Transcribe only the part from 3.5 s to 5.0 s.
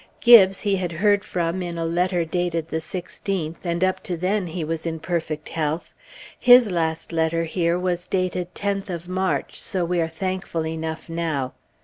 and up to then he was in